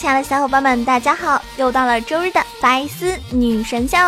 [0.00, 1.42] 亲爱的小伙伴们，大家好！
[1.58, 3.98] 又到了周日的白丝女神秀，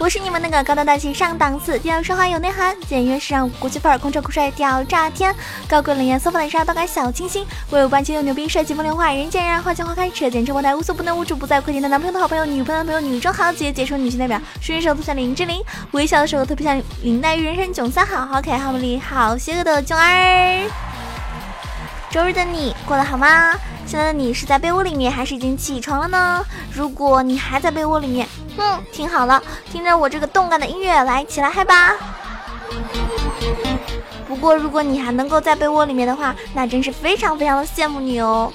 [0.00, 5.32] 我是你们那个高端大气上档次、低调奢华有内涵、简约时尚国际范儿、空车酷帅屌炸天、
[5.68, 15.62] 高贵冷艳骚发的沙刀感小清新、威武霸气又牛逼、帅气风流坏、人见人爱、花见花开、车见车爆胎、无所不能、无处不在、快点的男朋友的好朋友、女朋友的朋友、女中豪杰、杰出女性代表、顺手特像林志玲，
[15.92, 20.89] 微笑的时候特别像林黛玉，人生囧三好，好可爱、好美丽、好邪恶的囧儿。
[22.10, 23.54] 周日的你过得好吗？
[23.86, 26.44] 现在的你是在被窝里面，还是已经起床了呢？
[26.72, 31.94] 如果你还在被窝里面，哼，听好了，听着我这个动感的音乐，来起来嗨吧！
[34.26, 38.52] 不过如果你还能够在被窝里面的话，那真是非常非常的羡慕你哦。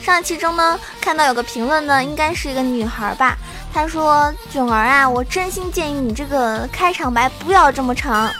[0.00, 3.36] 上一期中呢，看到有个评论呢，应该是一个女孩吧，
[3.74, 8.30] 她说：“囧儿啊，我真心建议你这个开场白不要这么长。”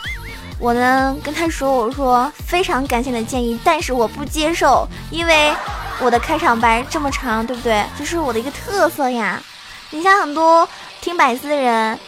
[0.63, 5.53] 我呢跟他说，我说非常感谢你的建议，但是我不接受，因为
[5.99, 7.83] 我的开场白这么长，对不对？
[7.97, 9.43] 这是我的一个特色呀。
[9.89, 10.65] 你像很多
[11.01, 11.99] 听百思的人，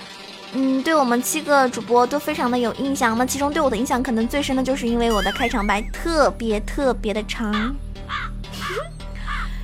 [0.54, 3.18] 嗯，对我们七个主播都非常的有印象。
[3.18, 7.76] 那其中对我的印象可能最深的就是因为我的开场白特别特别的长。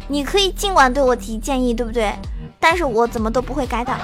[0.09, 2.13] 你可以尽管对我提建议，对不对？
[2.59, 3.95] 但是我怎么都不会改的。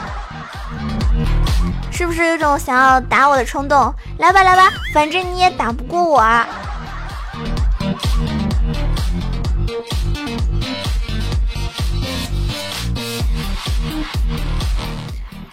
[1.97, 3.91] 是不是有种想要打我的冲动？
[4.19, 6.47] 来吧来吧，反正你也打不过我啊！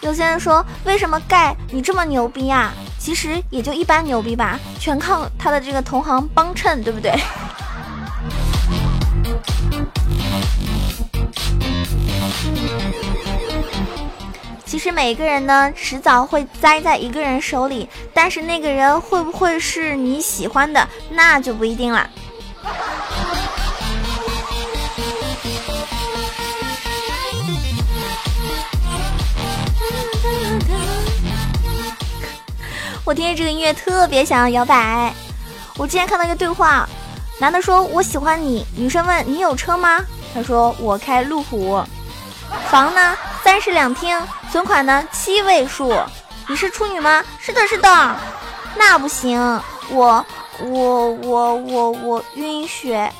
[0.01, 2.71] 有些人说，为什么盖你这么牛逼啊？
[2.99, 7.11] 其实也就一般牛逼吧，全靠他的这个同行帮衬，对不对？
[14.95, 22.09] 每一个人呢，迟早会栽在一个人手里，但是那个人会不会是你喜欢的，那就不一定了。
[33.03, 35.13] 我听着这个音乐特别想要摇摆。
[35.75, 36.87] 我之前看到一个对话，
[37.37, 39.99] 男的说我喜欢你，女生问你有车吗？
[40.33, 41.83] 他说我开路虎。
[42.71, 43.17] 房呢？
[43.45, 44.19] 三室两厅。
[44.51, 45.07] 存款呢？
[45.11, 45.95] 七位数。
[46.47, 47.23] 你是处女吗？
[47.39, 48.15] 是的，是的。
[48.75, 49.39] 那不行，
[49.91, 50.25] 我
[50.61, 53.13] 我我我我晕血。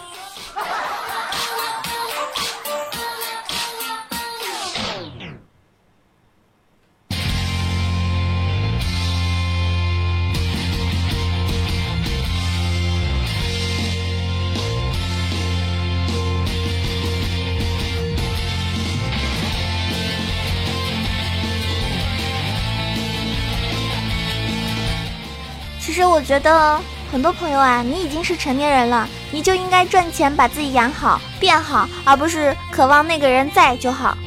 [25.95, 26.77] 其实我觉得
[27.09, 34.17] 很多朋友啊，你已经是成年人了，你就应该赚钱把自己养好变好，而不是渴望那个人在就好。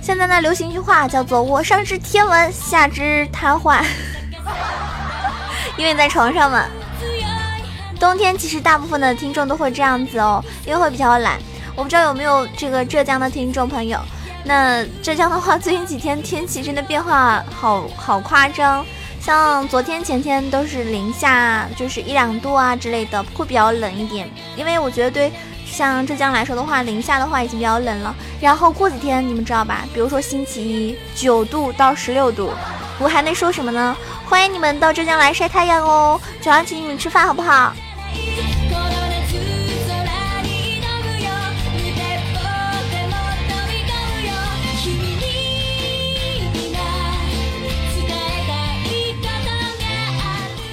[0.00, 3.84] 现在呢，流行一句话叫做“我上知天文，下知瘫痪”，
[5.76, 6.64] 因为在床上嘛。
[7.98, 11.36] 冬天其实大部分的听众都会这样子哦，因为会比较懒。
[11.74, 13.98] 我不知道有没有这个浙江的听众朋友。
[14.44, 18.86] 那浙江的话，最近几天天气真的变化好好夸张。
[19.20, 24.28] 像昨天前天都是零下，就是一两度啊之类的，会比较冷一点。
[24.56, 25.30] 因为我觉得对
[25.66, 28.14] 像浙江来说的话，零下的话已经比较冷了。
[28.40, 29.84] 然后过几天你们知道吧？
[29.92, 32.50] 比如说星期一九度到十六度，
[32.98, 33.94] 我还能说什么呢？
[34.26, 37.74] 欢迎你们到浙江来晒太阳哦，九阳请你们吃饭好不好？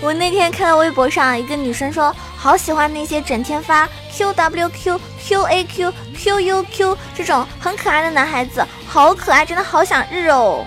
[0.07, 10.65] 我那天看到微博上一个女生说，好喜欢那些整天发 Q W Q Q A Q Q U Q 这种很可爱的男孩子，好可爱，真的好想日哦。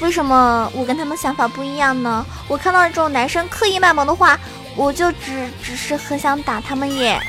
[0.00, 2.24] 为什么我跟他们想法不一样呢？
[2.46, 4.38] 我看到这种男生刻意卖萌的话，
[4.76, 7.20] 我就只只是很想打他们耶。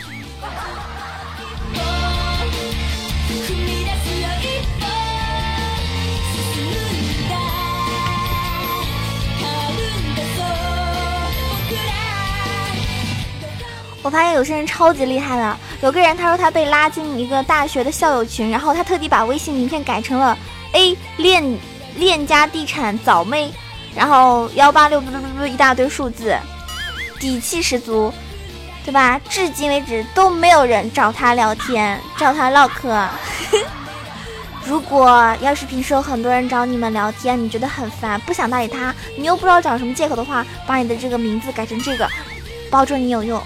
[14.05, 20.37] 我发现有些人超级厉害的，有个人他说他被拉进一个大学的校友群，然后他特地把微信名片改成了
[20.73, 21.57] A 链
[21.95, 23.51] 链家地产早妹，
[23.95, 26.37] 然后幺八六不不不不一大堆数字，
[27.19, 28.13] 底气十足，
[28.85, 29.19] 对吧？
[29.27, 33.09] 至今为止都没有人找他聊天，找他唠嗑。
[34.67, 42.07] 如果要是平时有很多人找你们聊天，你觉得很烦，不想搭理他，你又不知道找什么借口的话，把你的这个名字改成这个，
[42.69, 43.41] 保准你有用。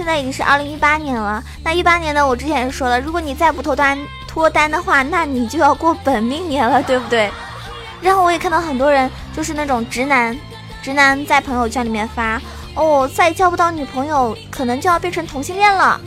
[0.00, 7.30] 现在已经是二零一八年了，那一八年呢，我之前说了，如果你再不脱单脱单的话，那你就要过本命年了，对不对？
[8.00, 10.34] 然后我也看到很多人就是那种直男，
[10.80, 12.40] 直男在朋友圈里面发，
[12.74, 16.00] 哦，再交不到女朋友，可能就要变成同性恋了。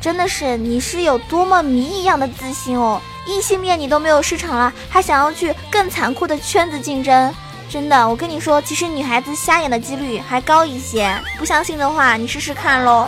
[0.00, 2.98] 真的是，你是有多么谜一样的自信哦？
[3.26, 7.30] 异性恋你都没有市场了，还想要去更残酷的圈子竞争？
[7.68, 11.14] 真的，我跟你说，其实女孩子瞎眼的几率还高一些。
[11.38, 13.06] 不相信的话，你试试看喽。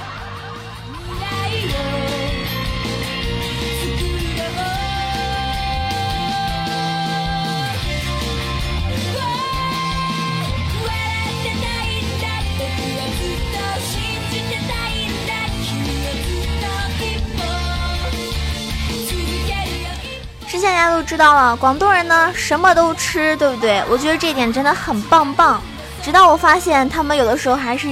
[20.86, 23.82] 家都知道了，广东人呢什么都吃，对不对？
[23.90, 25.60] 我觉得这一点真的很棒棒。
[26.02, 27.88] 直到我发现他们有的时候还是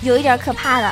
[0.00, 0.90] 有一点可怕的。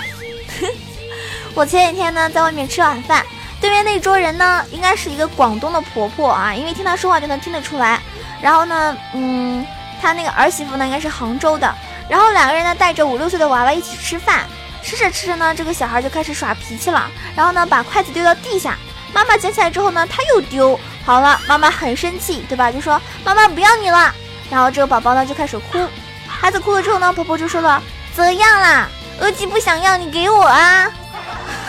[1.54, 3.24] 我前几天呢在外面吃晚饭，
[3.60, 8.00] 对面那桌人呢应该是一个广东的婆婆啊，因为听她说话就能听得出来。
[8.42, 9.66] 然后呢，嗯，
[10.02, 11.74] 她那个儿媳妇呢应该是杭州的。
[12.06, 14.40] 然后两个人呢带着五六岁的娃娃一起吃饭，
[14.82, 18.76] 吃着吃着呢，这个小孩就开始耍脾气了，然后呢把筷子丢到地下。
[19.14, 22.72] 妈妈捡起来之后呢，他又丢好了，妈妈很生气，对吧？
[22.72, 24.14] 就说妈妈不要你了。
[24.50, 25.86] 然后这个宝宝呢就开始哭，
[26.26, 27.82] 孩子哭了之后呢，婆婆就说了
[28.14, 28.88] 怎样啦？
[29.20, 30.90] 额吉不想要，你给我啊！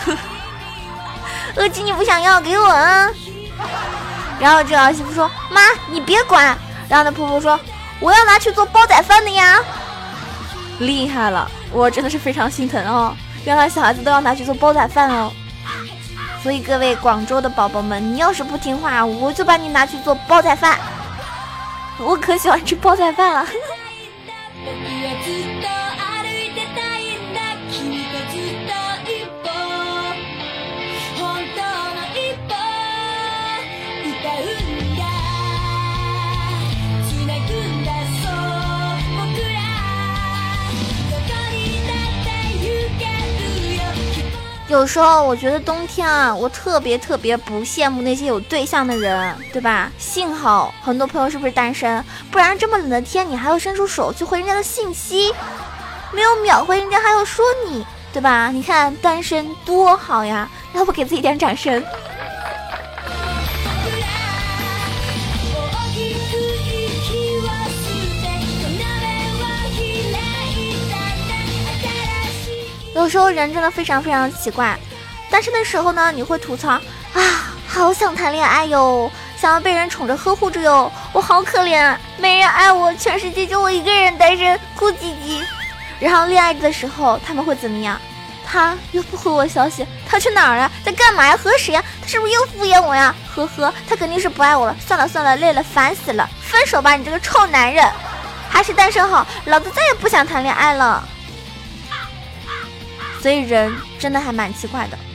[1.55, 3.09] 额吉你不想要，给我啊！
[4.39, 6.57] 然后这儿媳妇说妈你别管。
[6.89, 7.59] 然后那婆婆说
[7.99, 9.59] 我要拿去做煲仔饭的呀。
[10.79, 13.15] 厉害了，我真的是非常心疼哦，
[13.45, 15.31] 原来小孩子都要拿去做煲仔饭哦。
[16.45, 20.77] 所以各位广州的宝宝们，你要是不听话，我就把你拿去做煲仔饭。
[21.97, 23.47] 我可喜欢吃煲仔饭了。
[44.75, 49.89] 有时候我觉得冬天啊，我特别特别不羡慕那些有对象的人，对吧？
[49.97, 52.03] 幸好很多朋友是不是单身？
[52.29, 55.33] 不然这么冷的天，你还要伸出手去回人家的信息，
[56.11, 58.49] 没有秒回人家还要说你，对吧？
[58.51, 60.49] 你看单身多好呀！
[60.73, 61.81] 要不给自己点掌声？
[73.05, 74.75] 有时候人真的非常非常奇怪，
[75.29, 76.81] 单身的时候呢，你会吐槽啊，
[77.67, 85.45] 好想谈恋爱哟，想要被人宠着呵护着哟，我好可怜，没人爱我，全世界就我一个人单身，哭唧唧。
[85.99, 88.01] 然后恋爱的时候他们会怎么样？
[88.43, 90.71] 他又不回我消息，他去哪儿了？
[90.83, 91.37] 在干嘛呀？
[91.37, 91.83] 和谁呀？
[92.01, 93.13] 他是不是又敷衍我呀？
[93.35, 94.75] 呵呵，他肯定是不爱我了。
[94.83, 97.87] 算了算了，累了，烦死了，分手吧，你这个臭男人，
[98.49, 101.07] 还是单身好，老子再也不想谈恋爱了。
[103.25, 105.14] 所以人真的还蛮奇怪的。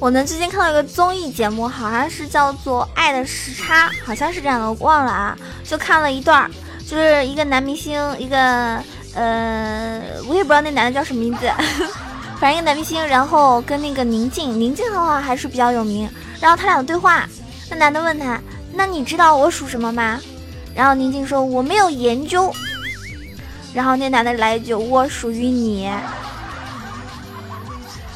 [0.00, 5.36] 我呢最近看到一个综艺节目，好像是叫做《爱的时差》，好像是这样的，我忘了啊。
[5.62, 6.50] 就看了一段，
[6.88, 8.82] 就是一个男明星，一个
[9.14, 11.52] 呃，我也不知道那男的叫什么名字，
[12.40, 16.08] 反正一个男明星，然后跟那个宁静，宁静的话还是比较有名。
[16.40, 17.28] 然后他俩的对话，
[17.68, 18.40] 那男的问他
[18.72, 20.18] ：“那你知道我属什么吗？”
[20.74, 22.50] 然后宁静说：“我没有研究。”
[23.74, 25.92] 然后那男的来一句：“我属于你。”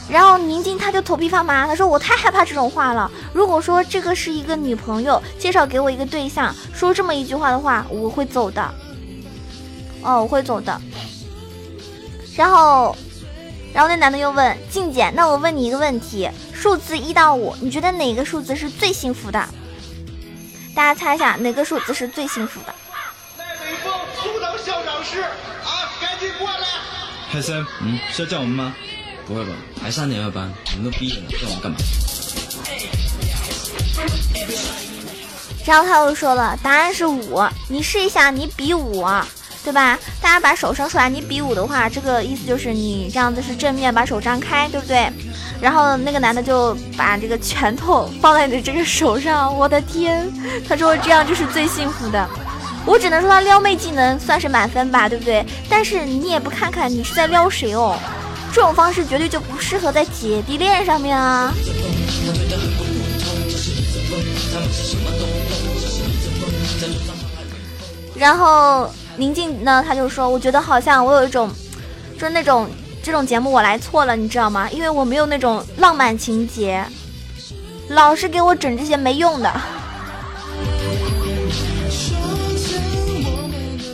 [0.08, 3.10] 然后宁静他就头皮发麻，他说我太害怕这种话了。
[3.32, 8.62] 如果说这个是一个女朋友介绍给我一个对象，说这么一句话的话，我会走的。
[10.02, 10.78] 哦，我会走的。
[12.36, 12.94] 然后，
[13.72, 19.42] 然后那男的又问静姐，那我问你一个问题，数字一到五，你觉得哪个数字是最幸福的？
[20.74, 22.74] 大家猜一下，哪个数字是最幸福的？
[23.38, 26.66] 赖伟峰，苏当校长室啊，赶紧过来！
[27.30, 28.74] 海森，嗯，是要叫我们吗？
[29.26, 29.52] 不会吧，
[29.82, 31.76] 还三年二班，你们都毕业了，叫我干嘛？
[35.64, 39.02] 然后他又说了，答案是五，你试一下，你比五，
[39.64, 39.98] 对吧？
[40.20, 45.10] 大家把手伸出来，你比五的话，这个意思就是你这样子是正面，把手张开，对不对？
[45.58, 50.30] 然后那个男的就把这个拳头放在你的这个手上，我的天，
[50.68, 52.28] 他说这样就是最幸福的。
[52.84, 55.42] 我只能说他撩妹技能算是满分吧，对不对？
[55.70, 57.98] 但是你也不看看你是在撩谁哦。
[58.54, 61.52] 这种方式绝对就不适合在姐弟恋上面啊！
[68.14, 71.50] 然后宁静呢，他就说：“我觉得好像我有一种，
[72.14, 72.70] 就是那种
[73.02, 74.70] 这种节目我来错了，你知道吗？
[74.70, 76.84] 因为我没有那种浪漫情节，
[77.88, 79.52] 老是给我整这些没用的。”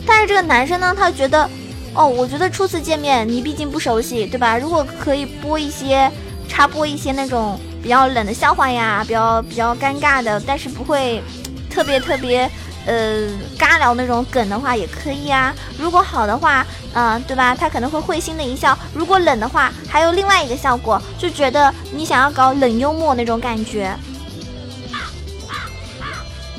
[0.05, 1.49] 但是这个男生呢，他觉得。
[1.93, 4.57] 哦，我觉得初次见面，你毕竟不熟悉，对吧？
[4.57, 6.09] 如果可以播一些
[6.47, 11.21] 插播一些那种比较冷的笑话呀，比较比较尴尬的，但是不会
[11.69, 12.49] 特别特别
[12.85, 15.53] 呃尬聊那种梗的话，也可以啊。
[15.77, 17.53] 如果好的话，嗯，对吧？
[17.53, 18.77] 他可能会会心的一笑。
[18.93, 23.93] 如果冷的话，还有另外一个效果，就觉得你想要搞冷幽默那种感觉。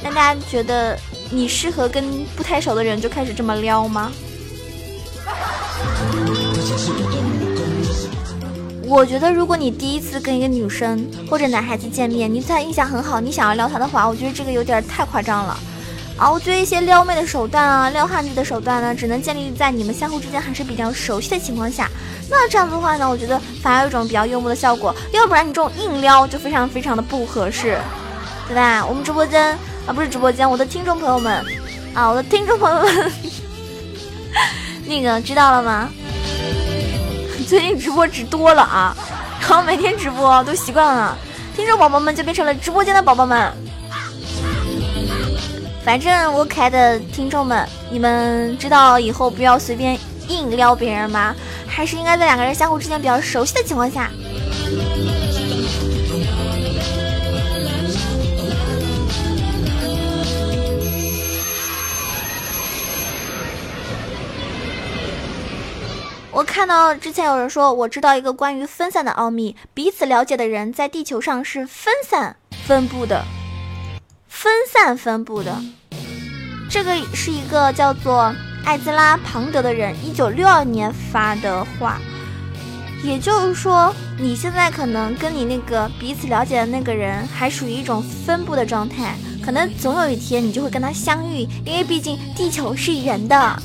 [0.03, 0.99] 那大家觉得
[1.31, 4.13] 你适合跟不太熟的人就开始这么撩吗？
[8.89, 15.57] 我觉得，如果你第一次跟一个女生或者男孩子见面，你对他印象很好，你想要撩他的话，我觉得这个有点太夸张了
[16.19, 16.31] 啊！
[16.31, 21.91] 我觉得一些撩妹的手段啊，撩汉子的手段呢，只能建立在你们相互之间还是比较熟悉的情况下。
[22.29, 24.95] 那这样的话呢，我觉得反而有一种比较幽默的效果。
[25.13, 27.79] 要不然你这种硬撩就非常非常的不合适，
[28.47, 28.85] 对吧？
[28.85, 31.43] 我们直播间啊，不是直播间，我的听众朋友们
[31.95, 33.13] 啊，我的听众朋友们。
[34.87, 35.89] 那个知道了吗？
[37.49, 38.97] 最近直播直多了啊，
[39.41, 41.17] 然后每天直播都习惯了，
[41.57, 43.53] 听众宝宝们就变成了直播间的宝宝们。
[45.85, 51.35] 反正我可爱的听众们，你们知道以后不要随便硬撩别人吗？
[51.67, 54.09] 还是应该在两个人相互之间比较熟悉的情况下。
[66.33, 72.35] 我看到之前有人说，我知道一个关于分散的奥秘，彼此了解的人在地球上是分散
[72.65, 73.23] 分布的，
[74.29, 75.55] 分散分布的。
[76.71, 78.35] 这个是一个叫做
[78.65, 82.01] 艾兹拉·庞德的人，一九六二年发的话，
[83.05, 93.63] 也就是说，你现在可能跟你那个彼此了解的那个人还属于一种分布的状态，可能总有一天你就会跟他相遇，因为毕竟地球是圆的。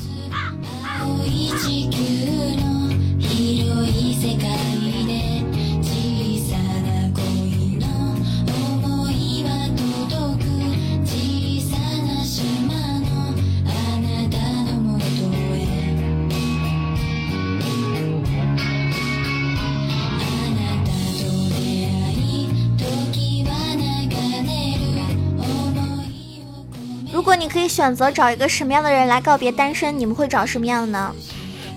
[27.10, 31.14] 如果你可以选择找一个什么样的人来告别单身，你们会找什么样的呢？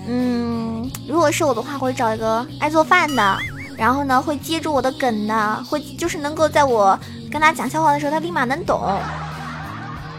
[0.07, 3.37] 嗯，如果是我的话，会找一个爱做饭的，
[3.77, 6.99] 然后呢会接住我的梗的，会就是能够在我
[7.31, 8.81] 跟他讲笑话的时候，他立马能懂。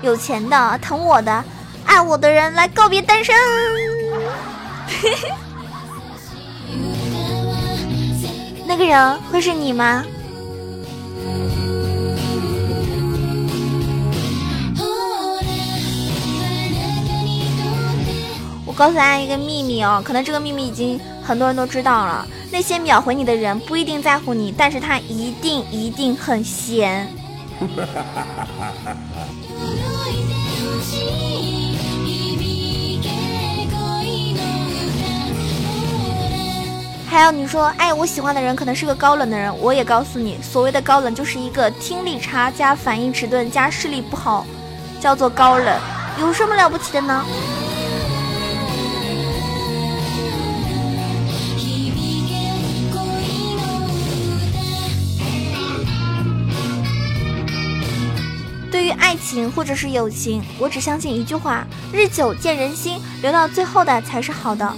[0.02, 1.44] 有钱的，疼我的，
[1.84, 3.34] 爱我的人来告别单身。
[8.66, 10.04] 那个人会是你吗？
[18.72, 27.06] 我告诉大家一个秘密哦，可能这个秘密已经很多人都知道了，那些秒回你的人不一定在乎你，但是他一定一定很闲。
[37.06, 44.46] 还有你说，哎，我喜欢的人可能是个高冷的人，我也告诉你，所谓的高冷就是一个听力差加反应迟钝加视力不好，
[44.98, 45.78] 叫做高冷，
[46.18, 47.22] 有什么了不起的呢？
[59.12, 64.72] 爱情或者是友情，我只相信一句话：日久见人心，留到最后的才是好的，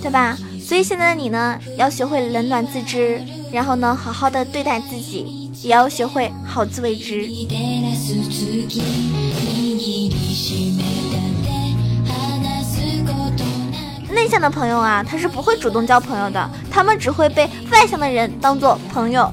[0.00, 0.38] 对吧？
[0.64, 3.20] 所以现在的你呢，要学会冷暖自知，
[3.50, 7.26] 然后呢，好好的对待自己，也要学会好自为之。
[14.14, 19.28] 内向的朋友啊，他是不会主动交朋友的，他们只会被外向的人当做朋友。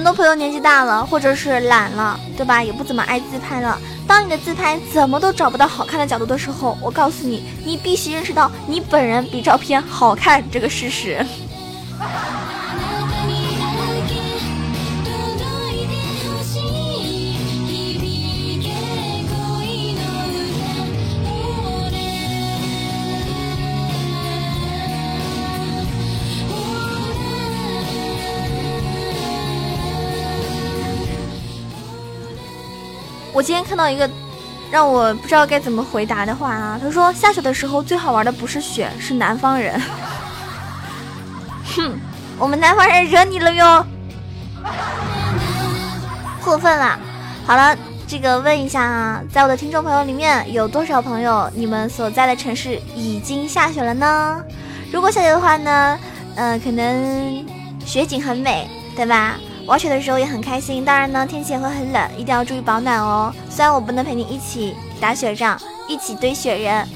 [0.00, 2.64] 很多朋友年纪大了，或者是懒了，对吧？
[2.64, 3.78] 也不怎么爱自拍了。
[4.08, 11.22] 当你的自拍怎么都找不到好看的角度的时候，我告诉你，你必须认识到你本人比照片好看这个事实。
[33.40, 34.06] 我今天看到一个
[34.70, 39.80] 让我不知道该怎么回答的话啊，他说下雪的时候最好玩的不是雪，是南方人。
[41.74, 41.98] 哼，
[42.38, 43.86] 我们南方人惹你了哟，
[46.44, 47.00] 过分了。
[47.46, 47.74] 好了，
[48.06, 54.44] 这个问一下啊，在我的听众朋友里面有多少朋友你们所在的城市已经下雪了呢？
[54.92, 55.98] 如果下雪的话呢，
[56.34, 57.46] 嗯，可能
[57.86, 59.36] 雪景很美，对吧？
[59.70, 63.32] 滑雪的时候也很开心，当然呢，天气也会很冷，一定要注意保暖哦。
[63.48, 65.56] 虽然我不能陪你一起打雪仗，
[65.86, 66.88] 一起堆雪人，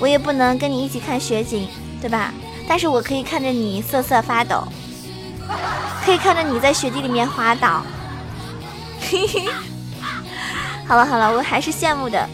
[0.00, 1.68] 我也不能跟你一起看雪景，
[2.00, 2.34] 对吧？
[2.66, 4.64] 但是我可以看着你瑟瑟发抖，
[6.04, 7.84] 可以看着你在雪地里面滑倒。
[9.08, 9.44] 嘿嘿，
[10.84, 12.28] 好了好了，我还是羡慕的。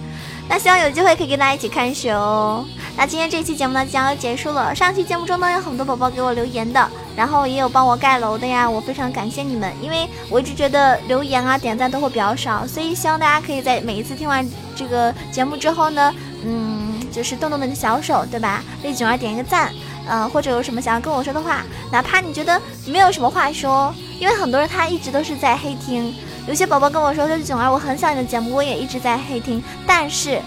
[0.48, 2.64] 那希望有机会可以跟大家一起看雪哦。
[2.96, 4.74] 那今天这期节目呢，即将要结束了。
[4.74, 9.72] 上期节目中呢，有很多宝宝给我留言的，然后也有帮我盖楼的呀，我非常感谢你们。
[9.80, 18.62] 因为我一直觉得留言啊、点赞都会比较少，所以希望大家可以在每一次听完这个节目之后呢，嗯，就是动动你的小手，对吧？
[18.82, 19.72] 为囧儿点一个赞，
[20.08, 26.14] 呃，或者有什么想要跟我说的话，哪怕你觉得没有什么话说，因为很多人他一直都是在黑听。
[26.48, 30.40] 有些宝宝跟我说说囧儿，我很想你的节目，我也一直在黑听，但是。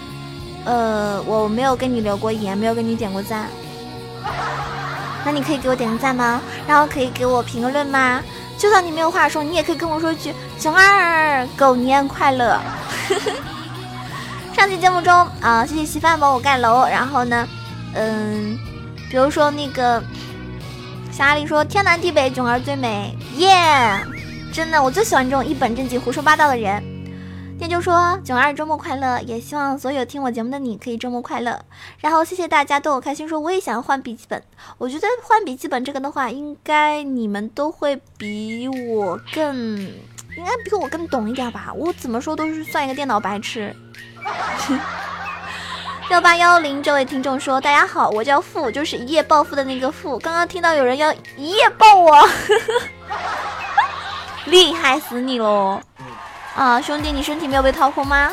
[0.68, 3.46] 呃，我没有跟你留过言，没有跟你点过赞，
[5.26, 6.40] 那你可以给我点个赞吗？
[6.68, 8.22] 然后可以给我评个论吗？
[8.56, 12.60] 就算你没有话说，你也可以跟我说一句“熊二狗年快乐”。
[14.54, 17.46] 上期节目中啊，谢谢稀饭帮我盖楼，然后呢，
[17.94, 18.56] 嗯，
[19.10, 20.00] 比如说那个
[21.10, 23.98] 小阿里说天南地北囧儿最美，耶！
[24.52, 26.82] 真的，我最喜欢这种一本正经胡说八道的人。
[27.58, 31.58] 天就说囧儿周末快乐，也希望所有听我节目的你可以周末快乐。
[32.00, 34.42] 然后谢谢大家逗我开心，说我也想要换笔记本。
[34.78, 41.72] 我觉得换笔记本这个的话，应该你们都会比我更，应该比我更懂一点吧。
[41.74, 43.74] 我怎么说都是算一个电脑白痴。
[46.10, 50.18] 幺八幺零这位听众说，大家好，我叫富，就是一夜暴富的那个富。
[50.18, 52.28] 刚刚听到有人要一夜暴我，
[54.46, 55.80] 厉害死你喽！
[56.56, 58.32] 啊，兄弟，你身体没有被掏空吗？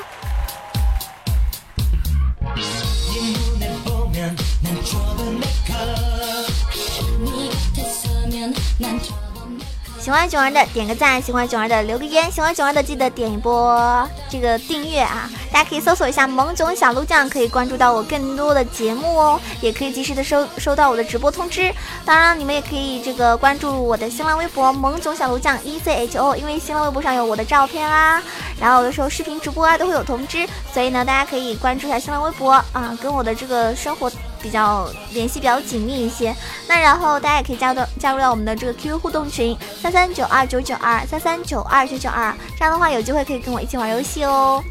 [10.03, 15.29] 喜欢囧儿的点个赞，喜欢囧儿的留个言，喜欢囧儿的记得点一波这个订阅啊！
[15.49, 21.73] 大家可以搜索一下萌囧小鹿酱，可以关注到我更多的节目哦，也可以及时的收收到我的直播通知。
[22.03, 28.21] 当然，你们也可以这个关注我的新浪微博萌囧小鹿酱 E C H O，因为新浪微博上有我的照片啦，
[28.59, 34.11] 然后有的时候视频直播啊都会有通知，所以呢，大家可以关注一下新浪微博啊，跟我的这个生活
[34.43, 36.35] 比较联系比较紧密一些。
[36.67, 44.61] 那然后大家也可以加到加入到我们的这个 QQ 互动群三三九二九九二三三九二九九二，这样的话有机会可以跟我一起玩游戏哦。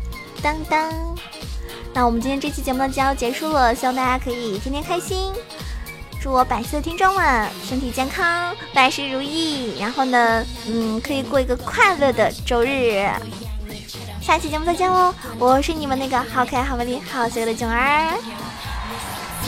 [0.42, 0.92] 当当，
[1.94, 5.32] 那我们今天这期节目呢就要结束了，希望大家可以天天开心。
[6.20, 9.76] 祝我百岁的听众们身体健康，万事如意。
[9.80, 13.08] 然后呢，嗯，可以过一个快乐的周日。
[14.20, 15.12] 下期节目再见喽！
[15.36, 18.16] 我是你们那个好可爱、好美丽、好邪恶的囧儿。